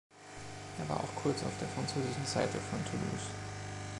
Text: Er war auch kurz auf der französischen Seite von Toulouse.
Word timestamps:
Er 0.79 0.89
war 0.89 0.97
auch 0.97 1.15
kurz 1.15 1.43
auf 1.43 1.59
der 1.61 1.67
französischen 1.67 2.25
Seite 2.25 2.57
von 2.57 2.79
Toulouse. 2.85 3.29